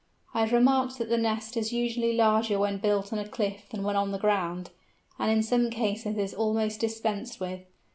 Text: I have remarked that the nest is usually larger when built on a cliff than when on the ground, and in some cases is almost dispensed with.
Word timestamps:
I 0.33 0.39
have 0.39 0.51
remarked 0.51 0.97
that 0.97 1.09
the 1.09 1.17
nest 1.19 1.55
is 1.55 1.71
usually 1.71 2.13
larger 2.17 2.57
when 2.57 2.79
built 2.79 3.13
on 3.13 3.19
a 3.19 3.27
cliff 3.29 3.67
than 3.69 3.83
when 3.83 3.95
on 3.95 4.11
the 4.11 4.17
ground, 4.17 4.71
and 5.19 5.29
in 5.29 5.43
some 5.43 5.69
cases 5.69 6.17
is 6.17 6.33
almost 6.33 6.79
dispensed 6.79 7.39
with. 7.39 7.61